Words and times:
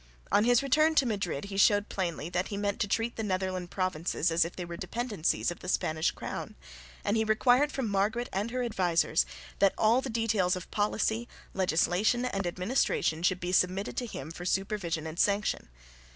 On 0.31 0.45
his 0.45 0.63
return 0.63 0.95
to 0.95 1.05
Madrid 1.05 1.43
he 1.45 1.57
showed 1.57 1.87
plainly 1.87 2.27
that 2.27 2.47
he 2.47 2.57
meant 2.57 2.79
to 2.79 2.87
treat 2.87 3.17
the 3.17 3.21
Netherland 3.23 3.69
provinces 3.69 4.31
as 4.31 4.43
if 4.43 4.55
they 4.55 4.65
were 4.65 4.75
dependencies 4.75 5.51
of 5.51 5.59
the 5.59 5.69
Spanish 5.69 6.09
crown, 6.09 6.55
and 7.05 7.15
he 7.15 7.23
required 7.23 7.71
from 7.71 7.87
Margaret 7.87 8.27
and 8.33 8.49
her 8.49 8.63
advisers 8.63 9.27
that 9.59 9.75
all 9.77 10.01
the 10.01 10.09
details 10.09 10.55
of 10.55 10.71
policy, 10.71 11.27
legislation 11.53 12.25
and 12.25 12.47
administration 12.47 13.21
should 13.21 13.39
be 13.39 13.51
submitted 13.51 13.95
to 13.97 14.07
him 14.07 14.31
for 14.31 14.43
supervision 14.43 15.05
and 15.05 15.19
sanction. 15.19 15.69